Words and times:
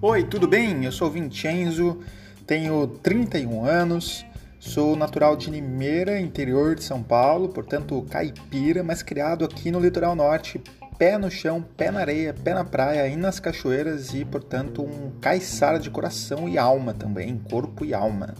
Oi, 0.00 0.22
tudo 0.22 0.46
bem? 0.46 0.84
Eu 0.84 0.92
sou 0.92 1.10
Vincenzo, 1.10 1.98
tenho 2.46 2.86
31 2.86 3.64
anos, 3.64 4.24
sou 4.60 4.94
natural 4.94 5.34
de 5.34 5.50
Limeira, 5.50 6.20
interior 6.20 6.74
de 6.74 6.84
São 6.84 7.02
Paulo, 7.02 7.48
portanto 7.48 8.06
caipira, 8.10 8.82
mas 8.82 9.02
criado 9.02 9.44
aqui 9.44 9.70
no 9.70 9.80
litoral 9.80 10.14
norte, 10.14 10.62
pé 10.98 11.18
no 11.18 11.30
chão, 11.30 11.64
pé 11.76 11.90
na 11.90 12.00
areia, 12.00 12.34
pé 12.34 12.54
na 12.54 12.64
praia 12.64 13.08
e 13.08 13.16
nas 13.16 13.40
cachoeiras 13.40 14.14
e, 14.14 14.24
portanto, 14.24 14.82
um 14.82 15.10
caiçara 15.20 15.78
de 15.78 15.90
coração 15.90 16.48
e 16.48 16.58
alma 16.58 16.94
também, 16.94 17.36
corpo 17.50 17.84
e 17.84 17.92
alma. 17.92 18.34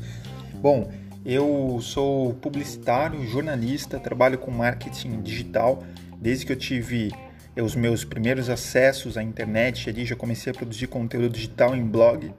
Bom, 0.55 0.91
eu 1.25 1.79
sou 1.80 2.35
publicitário, 2.35 3.27
jornalista, 3.27 3.98
trabalho 3.98 4.39
com 4.39 4.51
marketing 4.51 5.23
digital 5.23 5.82
desde 6.21 6.46
que 6.46 6.53
eu 6.53 6.57
tive 6.57 7.11
os 7.62 7.76
meus 7.76 8.04
primeiros 8.04 8.50
acessos 8.50 9.17
à 9.17 9.22
internet 9.22 9.89
ali, 9.89 10.04
já 10.04 10.17
comecei 10.17 10.50
a 10.50 10.54
produzir 10.54 10.89
conteúdo 10.89 11.29
digital 11.29 11.75
em 11.75 11.85
blog. 11.85 12.32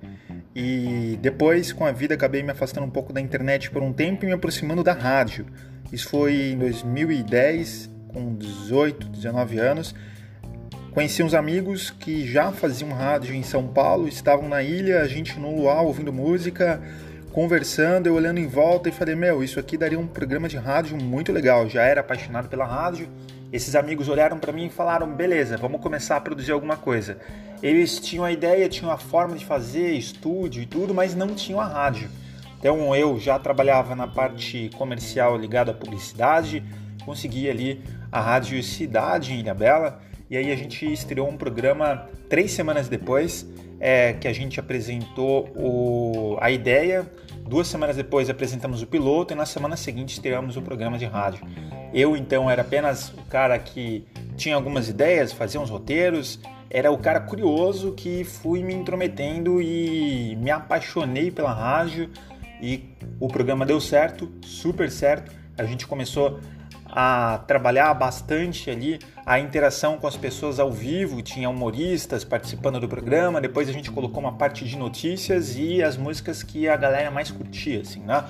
E 0.54 1.18
depois, 1.22 1.72
com 1.72 1.86
a 1.86 1.92
vida, 1.92 2.16
acabei 2.16 2.44
me 2.44 2.52
afastando 2.52 2.86
um 2.86 2.90
pouco 2.90 3.14
da 3.14 3.22
internet 3.22 3.72
por 3.72 3.82
um 3.82 3.94
tempo 3.94 4.26
e 4.26 4.28
me 4.28 4.34
aproximando 4.34 4.84
da 4.84 4.94
rádio. 4.94 5.46
Isso 5.92 6.10
foi 6.10 6.52
em 6.52 6.58
2010, 6.58 7.90
com 8.10 8.36
18, 8.36 9.08
19 9.08 9.60
anos. 9.60 9.96
Conheci 10.92 11.22
uns 11.22 11.34
amigos 11.34 11.92
que 11.92 12.26
já 12.26 12.52
faziam 12.54 12.92
rádio 12.92 13.36
em 13.36 13.44
São 13.44 13.68
Paulo, 13.68 14.08
estavam 14.08 14.48
na 14.48 14.64
ilha, 14.64 15.02
a 15.02 15.08
gente 15.08 15.38
no 15.38 15.54
luau 15.54 15.88
ouvindo 15.88 16.14
música, 16.14 16.82
conversando, 17.34 18.08
eu 18.08 18.14
olhando 18.14 18.40
em 18.40 18.48
volta 18.48 18.88
e 18.88 18.94
falei: 18.94 19.14
Meu, 19.14 19.44
isso 19.44 19.60
aqui 19.60 19.78
daria 19.78 20.00
um 20.00 20.08
programa 20.08 20.48
de 20.48 20.56
rádio 20.56 20.96
muito 20.96 21.34
legal. 21.34 21.68
Já 21.68 21.84
era 21.84 22.00
apaixonado 22.00 22.48
pela 22.48 22.66
rádio. 22.66 23.10
Esses 23.56 23.74
amigos 23.74 24.10
olharam 24.10 24.38
para 24.38 24.52
mim 24.52 24.66
e 24.66 24.70
falaram: 24.70 25.08
Beleza, 25.08 25.56
vamos 25.56 25.80
começar 25.80 26.18
a 26.18 26.20
produzir 26.20 26.52
alguma 26.52 26.76
coisa. 26.76 27.18
Eles 27.64 28.02
tinham 28.02 28.26
a 28.26 28.30
ideia, 28.30 28.68
tinham 28.68 28.92
a 28.92 28.98
forma 28.98 29.38
de 29.38 29.46
fazer, 29.46 29.94
estúdio 29.94 30.62
e 30.62 30.66
tudo, 30.66 30.94
mas 30.94 31.16
não 31.16 31.34
tinham 31.34 31.62
a 31.62 31.66
rádio. 31.66 32.10
Então 32.60 32.94
eu 32.94 33.18
já 33.18 33.40
trabalhava 33.40 33.96
na 33.96 34.08
parte 34.08 34.70
comercial 34.78 35.38
ligada 35.38 35.72
à 35.72 35.74
publicidade, 35.74 36.62
consegui 37.06 37.50
ali 37.50 37.82
a 38.12 38.20
Rádio 38.20 38.62
Cidade 38.62 39.32
em 39.32 39.40
Ilhabela, 39.40 40.02
e 40.30 40.38
aí 40.38 40.52
a 40.52 40.56
gente 40.56 40.92
estreou 40.92 41.30
um 41.30 41.38
programa 41.38 42.08
três 42.30 42.52
semanas 42.52 42.88
depois, 42.88 43.48
é, 43.80 44.14
que 44.14 44.28
a 44.28 44.34
gente 44.34 44.60
apresentou 44.60 45.50
o, 45.56 46.38
a 46.40 46.50
ideia, 46.50 47.06
Duas 47.48 47.68
semanas 47.68 47.96
depois 47.96 48.28
apresentamos 48.28 48.82
o 48.82 48.88
piloto 48.88 49.32
e 49.32 49.36
na 49.38 49.46
semana 49.46 49.78
seguinte 49.78 50.14
estreamos 50.14 50.58
o 50.58 50.64
programa 50.64 50.98
de 50.98 51.06
rádio. 51.06 51.46
Eu 51.94 52.18
então 52.18 52.50
era 52.50 52.64
apenas 52.64 53.10
o 53.10 53.22
cara 53.30 53.58
que 53.60 54.04
tinha 54.36 54.56
algumas 54.56 54.90
ideias, 54.90 55.32
fazia 55.32 55.62
uns 55.62 55.70
roteiros, 55.70 56.40
era 56.72 56.92
o 56.92 56.98
cara 56.98 57.20
curioso 57.20 57.92
que 57.92 58.24
fui 58.24 58.64
me 58.64 58.74
intrometendo 58.74 59.62
e 59.62 60.36
me 60.38 60.50
apaixonei 60.50 61.30
pela 61.30 61.54
rádio 61.54 62.10
e 62.60 62.90
o 63.20 63.28
programa 63.28 63.64
deu 63.64 63.80
certo, 63.80 64.28
super 64.42 64.90
certo. 64.90 65.32
A 65.56 65.66
gente 65.66 65.86
começou 65.86 66.40
a 66.96 67.40
trabalhar 67.46 67.94
bastante 67.94 68.70
ali 68.70 69.00
a 69.26 69.38
interação 69.38 69.98
com 69.98 70.08
as 70.08 70.16
pessoas 70.16 70.62
ao 70.62 70.72
vivo, 70.72 71.22
tinha 71.22 71.50
humoristas 71.50 72.24
participando 72.24 72.80
do 72.80 72.88
programa, 72.88 73.42
depois 73.42 73.68
a 73.68 73.74
gente 73.74 73.92
colocou 73.92 74.22
uma 74.22 74.32
parte 74.32 74.64
de 74.64 74.78
notícias 74.78 75.58
e 75.58 75.84
as 75.84 75.98
músicas 75.98 76.42
que 76.42 76.70
a 76.70 76.78
galera 76.78 77.12
mais 77.12 77.30
curtia, 77.30 77.82
assim, 77.82 78.00
né? 78.00 78.24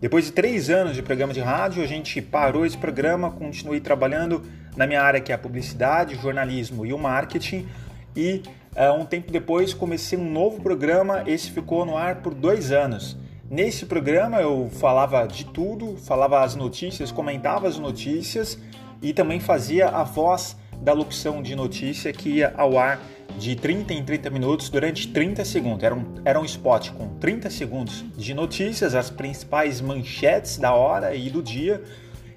Depois 0.00 0.24
de 0.24 0.32
três 0.32 0.70
anos 0.70 0.96
de 0.96 1.02
programa 1.02 1.32
de 1.32 1.40
rádio, 1.40 1.84
a 1.84 1.86
gente 1.86 2.20
parou 2.20 2.66
esse 2.66 2.76
programa, 2.76 3.30
continuei 3.30 3.78
trabalhando 3.80 4.42
na 4.76 4.86
minha 4.86 5.02
área 5.02 5.20
que 5.20 5.30
é 5.30 5.34
a 5.34 5.38
publicidade, 5.38 6.16
jornalismo 6.16 6.84
e 6.84 6.92
o 6.92 6.98
marketing 6.98 7.68
e 8.16 8.42
uh, 8.74 8.92
um 8.98 9.04
tempo 9.04 9.30
depois 9.30 9.72
comecei 9.72 10.18
um 10.18 10.28
novo 10.28 10.60
programa, 10.60 11.22
esse 11.26 11.50
ficou 11.50 11.84
no 11.84 11.96
ar 11.96 12.16
por 12.16 12.34
dois 12.34 12.72
anos. 12.72 13.16
Nesse 13.50 13.84
programa 13.84 14.40
eu 14.40 14.70
falava 14.70 15.26
de 15.26 15.44
tudo, 15.44 15.96
falava 15.96 16.44
as 16.44 16.54
notícias, 16.54 17.10
comentava 17.10 17.66
as 17.66 17.80
notícias 17.80 18.56
e 19.02 19.12
também 19.12 19.40
fazia 19.40 19.88
a 19.88 20.04
voz 20.04 20.56
da 20.80 20.92
locução 20.92 21.42
de 21.42 21.56
notícia 21.56 22.12
que 22.12 22.28
ia 22.28 22.54
ao 22.56 22.78
ar 22.78 23.00
de 23.36 23.56
30 23.56 23.92
em 23.92 24.04
30 24.04 24.30
minutos 24.30 24.68
durante 24.68 25.08
30 25.08 25.44
segundos. 25.44 25.82
Era 25.82 25.96
um, 25.96 26.04
era 26.24 26.40
um 26.40 26.44
spot 26.44 26.90
com 26.90 27.08
30 27.18 27.50
segundos 27.50 28.04
de 28.16 28.32
notícias, 28.34 28.94
as 28.94 29.10
principais 29.10 29.80
manchetes 29.80 30.56
da 30.56 30.72
hora 30.72 31.12
e 31.16 31.28
do 31.28 31.42
dia. 31.42 31.82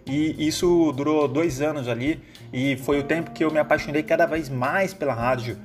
E 0.07 0.47
isso 0.47 0.91
durou 0.93 1.27
dois 1.27 1.61
anos 1.61 1.87
ali 1.87 2.23
e 2.51 2.75
foi 2.77 2.99
o 2.99 3.03
tempo 3.03 3.29
que 3.29 3.43
eu 3.43 3.51
me 3.51 3.59
apaixonei 3.59 4.01
cada 4.01 4.25
vez 4.25 4.49
mais 4.49 4.95
pela 4.95 5.13
rádio. 5.13 5.59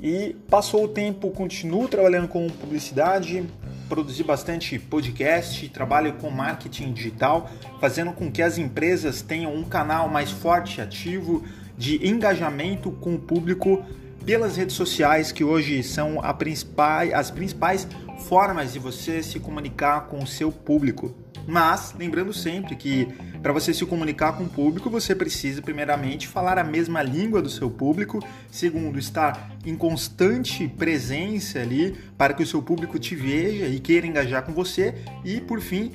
E 0.00 0.34
passou 0.50 0.84
o 0.84 0.88
tempo, 0.88 1.30
continuo 1.30 1.86
trabalhando 1.86 2.26
com 2.26 2.48
publicidade, 2.48 3.46
produzi 3.88 4.22
bastante 4.22 4.78
podcast, 4.78 5.68
trabalho 5.70 6.12
com 6.14 6.30
marketing 6.30 6.92
digital, 6.92 7.50
fazendo 7.80 8.12
com 8.12 8.30
que 8.30 8.42
as 8.42 8.58
empresas 8.58 9.22
tenham 9.22 9.54
um 9.54 9.64
canal 9.64 10.08
mais 10.08 10.30
forte, 10.30 10.80
ativo, 10.80 11.42
de 11.76 12.06
engajamento 12.06 12.90
com 12.90 13.14
o 13.14 13.18
público 13.18 13.84
pelas 14.24 14.56
redes 14.56 14.76
sociais, 14.76 15.32
que 15.32 15.42
hoje 15.42 15.82
são 15.82 16.20
principal, 16.36 17.02
as 17.14 17.30
principais 17.30 17.88
formas 18.28 18.72
de 18.72 18.78
você 18.78 19.22
se 19.22 19.40
comunicar 19.40 20.02
com 20.02 20.22
o 20.22 20.26
seu 20.26 20.52
público. 20.52 21.14
Mas 21.46 21.94
lembrando 21.98 22.32
sempre 22.32 22.76
que 22.76 23.08
para 23.42 23.52
você 23.52 23.72
se 23.72 23.84
comunicar 23.86 24.32
com 24.32 24.44
o 24.44 24.48
público, 24.48 24.90
você 24.90 25.14
precisa 25.14 25.62
primeiramente 25.62 26.26
falar 26.26 26.58
a 26.58 26.64
mesma 26.64 27.02
língua 27.02 27.40
do 27.40 27.48
seu 27.48 27.70
público, 27.70 28.24
segundo, 28.50 28.98
estar 28.98 29.56
em 29.64 29.76
constante 29.76 30.66
presença 30.66 31.60
ali 31.60 31.96
para 32.16 32.34
que 32.34 32.42
o 32.42 32.46
seu 32.46 32.62
público 32.62 32.98
te 32.98 33.14
veja 33.14 33.66
e 33.66 33.78
queira 33.78 34.06
engajar 34.06 34.42
com 34.42 34.52
você. 34.52 34.94
E 35.24 35.40
por 35.40 35.60
fim, 35.60 35.92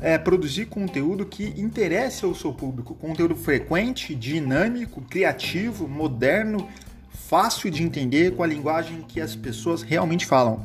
é, 0.00 0.18
produzir 0.18 0.66
conteúdo 0.66 1.24
que 1.26 1.54
interesse 1.60 2.24
ao 2.24 2.34
seu 2.34 2.52
público, 2.52 2.94
conteúdo 2.94 3.36
frequente, 3.36 4.14
dinâmico, 4.14 5.00
criativo, 5.02 5.86
moderno, 5.86 6.68
fácil 7.10 7.70
de 7.70 7.82
entender 7.82 8.34
com 8.34 8.42
a 8.42 8.46
linguagem 8.46 9.02
que 9.02 9.20
as 9.20 9.36
pessoas 9.36 9.82
realmente 9.82 10.26
falam. 10.26 10.64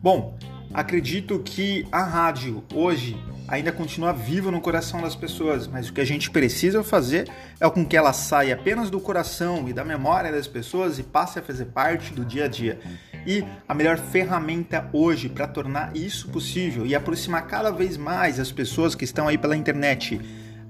Bom, 0.00 0.36
Acredito 0.74 1.38
que 1.38 1.86
a 1.92 2.02
rádio 2.02 2.64
hoje 2.72 3.14
ainda 3.52 3.70
continua 3.70 4.14
viva 4.14 4.50
no 4.50 4.62
coração 4.62 5.02
das 5.02 5.14
pessoas, 5.14 5.66
mas 5.66 5.90
o 5.90 5.92
que 5.92 6.00
a 6.00 6.06
gente 6.06 6.30
precisa 6.30 6.82
fazer 6.82 7.30
é 7.60 7.68
com 7.68 7.84
que 7.84 7.94
ela 7.94 8.14
saia 8.14 8.54
apenas 8.54 8.88
do 8.88 8.98
coração 8.98 9.68
e 9.68 9.74
da 9.74 9.84
memória 9.84 10.32
das 10.32 10.46
pessoas 10.46 10.98
e 10.98 11.02
passe 11.02 11.38
a 11.38 11.42
fazer 11.42 11.66
parte 11.66 12.14
do 12.14 12.24
dia 12.24 12.46
a 12.46 12.48
dia. 12.48 12.80
E 13.26 13.44
a 13.68 13.74
melhor 13.74 13.98
ferramenta 13.98 14.88
hoje 14.90 15.28
para 15.28 15.46
tornar 15.46 15.94
isso 15.94 16.30
possível 16.30 16.86
e 16.86 16.94
aproximar 16.94 17.46
cada 17.46 17.70
vez 17.70 17.98
mais 17.98 18.40
as 18.40 18.50
pessoas 18.50 18.94
que 18.94 19.04
estão 19.04 19.28
aí 19.28 19.36
pela 19.36 19.54
internet 19.54 20.18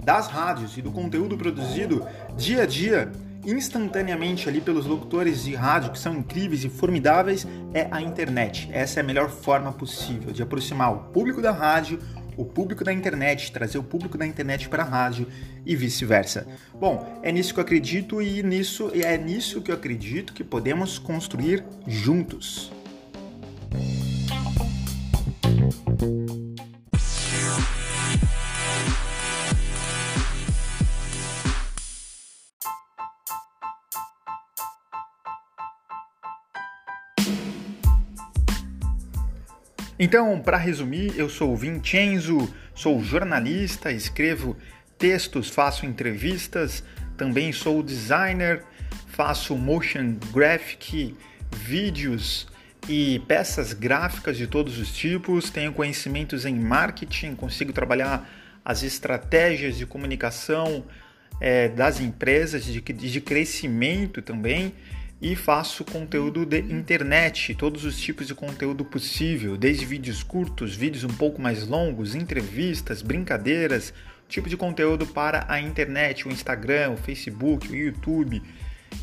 das 0.03 0.26
rádios 0.26 0.76
e 0.76 0.82
do 0.82 0.91
conteúdo 0.91 1.38
produzido 1.38 2.04
dia 2.37 2.64
a 2.64 2.66
dia 2.66 3.12
instantaneamente 3.44 4.49
ali 4.49 4.60
pelos 4.60 4.87
locutores 4.87 5.44
de 5.44 5.54
rádio 5.54 5.91
que 5.91 5.99
são 5.99 6.14
incríveis 6.14 6.64
e 6.64 6.69
formidáveis 6.69 7.47
é 7.75 7.88
a 7.91 8.00
internet. 8.00 8.69
Essa 8.72 9.00
é 9.00 9.03
a 9.03 9.06
melhor 9.06 9.31
forma 9.31 9.72
possível 9.72 10.32
de 10.32 10.43
aproximar 10.43 10.93
o 10.93 10.99
público 11.12 11.43
da 11.43 11.50
rádio, 11.50 11.99
o 12.37 12.44
público 12.44 12.84
da 12.84 12.93
internet, 12.93 13.53
trazer 13.53 13.78
o 13.78 13.82
público 13.82 14.19
da 14.19 14.26
internet 14.26 14.69
para 14.69 14.82
a 14.82 14.87
rádio 14.87 15.26
e 15.65 15.76
vice-versa. 15.76 16.47
Bom, 16.75 17.20
é 17.22 17.31
nisso 17.31 17.54
que 17.54 17.60
eu 17.60 17.65
acredito 17.65 18.20
e 18.20 18.43
nisso 18.43 18.91
é 18.94 19.16
nisso 19.16 19.60
que 19.60 19.70
eu 19.70 19.75
acredito 19.75 20.32
que 20.32 20.44
podemos 20.44 20.98
construir 20.98 21.65
juntos. 21.87 22.72
Então, 40.04 40.40
para 40.40 40.56
resumir, 40.56 41.16
eu 41.16 41.28
sou 41.28 41.56
Vincenzo, 41.56 42.52
sou 42.75 43.00
jornalista, 43.04 43.93
escrevo 43.93 44.56
textos, 44.99 45.49
faço 45.49 45.87
entrevistas, 45.87 46.82
também 47.16 47.52
sou 47.52 47.84
designer, 47.84 48.64
faço 49.06 49.56
motion 49.56 50.16
graphic, 50.32 51.14
vídeos 51.54 52.49
e 52.88 53.20
peças 53.28 53.72
gráficas 53.72 54.37
de 54.37 54.49
todos 54.49 54.76
os 54.81 54.93
tipos, 54.93 55.50
tenho 55.50 55.72
conhecimentos 55.72 56.44
em 56.44 56.56
marketing, 56.56 57.37
consigo 57.37 57.72
trabalhar 57.72 58.28
as 58.64 58.82
estratégias 58.82 59.78
de 59.78 59.87
comunicação 59.87 60.84
é, 61.40 61.69
das 61.69 62.00
empresas, 62.00 62.64
de, 62.64 62.81
de 62.81 63.20
crescimento 63.20 64.20
também 64.20 64.75
e 65.22 65.36
faço 65.36 65.84
conteúdo 65.84 66.44
de 66.44 66.58
internet, 66.58 67.54
todos 67.54 67.84
os 67.84 67.96
tipos 67.96 68.26
de 68.26 68.34
conteúdo 68.34 68.84
possível, 68.84 69.56
desde 69.56 69.86
vídeos 69.86 70.20
curtos, 70.20 70.74
vídeos 70.74 71.04
um 71.04 71.14
pouco 71.14 71.40
mais 71.40 71.64
longos, 71.64 72.16
entrevistas, 72.16 73.02
brincadeiras, 73.02 73.94
tipo 74.28 74.48
de 74.48 74.56
conteúdo 74.56 75.06
para 75.06 75.46
a 75.48 75.60
internet, 75.60 76.26
o 76.26 76.32
Instagram, 76.32 76.90
o 76.90 76.96
Facebook, 76.96 77.70
o 77.70 77.76
YouTube 77.76 78.42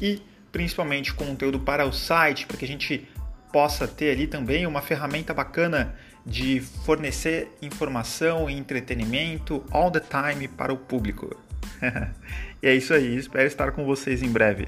e 0.02 0.22
principalmente 0.52 1.14
conteúdo 1.14 1.62
para 1.62 1.86
o 1.86 1.94
site, 1.94 2.46
para 2.46 2.58
que 2.58 2.66
a 2.66 2.68
gente 2.68 3.08
possa 3.54 3.88
ter 3.88 4.12
ali 4.12 4.28
também 4.28 4.68
uma 4.68 4.82
ferramenta 4.82 5.34
bacana 5.34 5.96
de 6.26 6.60
fornecer 6.60 7.48
informação 7.62 8.50
e 8.50 8.58
entretenimento 8.58 9.64
all 9.72 9.90
the 9.90 10.02
time 10.02 10.50
para 10.50 10.74
o 10.74 10.78
público. 10.78 11.34
e 12.62 12.68
é 12.68 12.76
isso 12.76 12.94
aí, 12.94 13.16
espero 13.16 13.48
estar 13.48 13.72
com 13.72 13.86
vocês 13.86 14.22
em 14.22 14.30
breve. 14.30 14.68